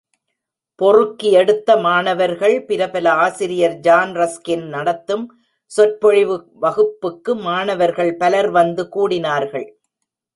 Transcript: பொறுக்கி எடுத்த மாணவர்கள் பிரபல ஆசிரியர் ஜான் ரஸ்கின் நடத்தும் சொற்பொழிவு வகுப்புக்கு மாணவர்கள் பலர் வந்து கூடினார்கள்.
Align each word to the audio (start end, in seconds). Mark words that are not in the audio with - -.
பொறுக்கி 0.79 1.29
எடுத்த 1.31 1.69
மாணவர்கள் 1.77 2.55
பிரபல 2.69 3.11
ஆசிரியர் 3.25 3.75
ஜான் 3.79 4.13
ரஸ்கின் 4.15 4.65
நடத்தும் 4.67 5.25
சொற்பொழிவு 5.71 6.37
வகுப்புக்கு 6.59 7.35
மாணவர்கள் 7.49 8.11
பலர் 8.15 8.49
வந்து 8.49 8.85
கூடினார்கள். 8.95 9.67